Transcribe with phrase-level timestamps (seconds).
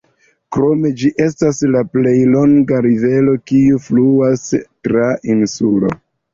[0.55, 5.97] Krome ĝi estas la plej longa rivero kiu fluas tra insulo.